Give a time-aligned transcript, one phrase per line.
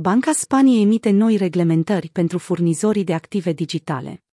[0.00, 4.24] Banca Spaniei emite noi reglementări pentru furnizorii de active digitale.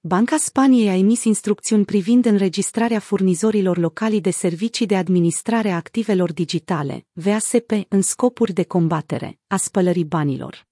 [0.00, 6.32] Banca Spaniei a emis instrucțiuni privind înregistrarea furnizorilor locali de servicii de administrare a activelor
[6.32, 10.67] digitale, VASP, în scopuri de combatere a spălării banilor.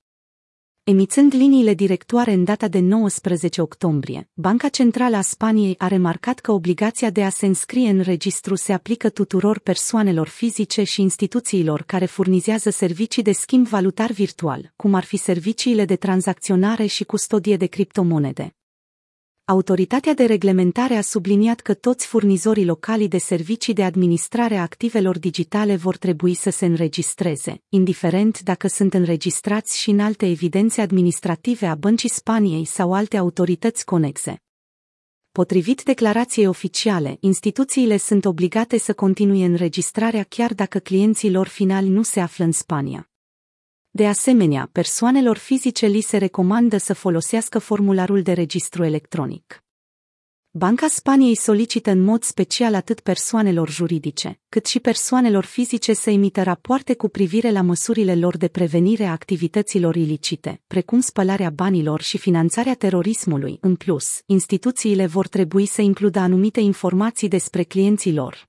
[0.88, 6.52] Emițând liniile directoare în data de 19 octombrie, Banca Centrală a Spaniei a remarcat că
[6.52, 12.04] obligația de a se înscrie în registru se aplică tuturor persoanelor fizice și instituțiilor care
[12.04, 17.66] furnizează servicii de schimb valutar virtual, cum ar fi serviciile de tranzacționare și custodie de
[17.66, 18.54] criptomonede.
[19.48, 25.18] Autoritatea de reglementare a subliniat că toți furnizorii locali de servicii de administrare a activelor
[25.18, 31.66] digitale vor trebui să se înregistreze, indiferent dacă sunt înregistrați și în alte evidențe administrative
[31.66, 34.42] a Băncii Spaniei sau alte autorități conexe.
[35.32, 42.02] Potrivit declarației oficiale, instituțiile sunt obligate să continue înregistrarea chiar dacă clienții lor finali nu
[42.02, 43.10] se află în Spania.
[43.96, 49.64] De asemenea, persoanelor fizice li se recomandă să folosească formularul de registru electronic.
[50.50, 56.42] Banca Spaniei solicită în mod special atât persoanelor juridice, cât și persoanelor fizice să emită
[56.42, 62.18] rapoarte cu privire la măsurile lor de prevenire a activităților ilicite, precum spălarea banilor și
[62.18, 63.58] finanțarea terorismului.
[63.60, 68.48] În plus, instituțiile vor trebui să includă anumite informații despre clienții lor,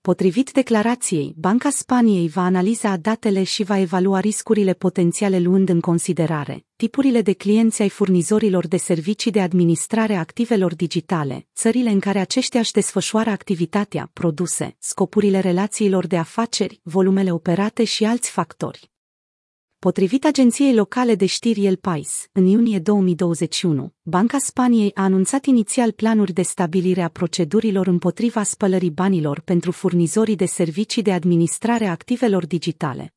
[0.00, 6.64] Potrivit declarației, Banca Spaniei va analiza datele și va evalua riscurile potențiale luând în considerare
[6.80, 12.18] tipurile de clienți ai furnizorilor de servicii de administrare a activelor digitale, țările în care
[12.18, 18.90] aceștia își desfășoară activitatea, produse, scopurile relațiilor de afaceri, volumele operate și alți factori.
[19.86, 25.92] Potrivit agenției locale de știri El Pais, în iunie 2021, Banca Spaniei a anunțat inițial
[25.92, 31.90] planuri de stabilire a procedurilor împotriva spălării banilor pentru furnizorii de servicii de administrare a
[31.90, 33.14] activelor digitale.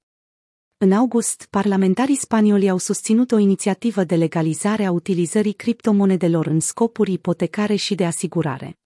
[0.77, 7.11] În august, parlamentarii spanioli au susținut o inițiativă de legalizare a utilizării criptomonedelor în scopuri
[7.11, 8.77] ipotecare și de asigurare.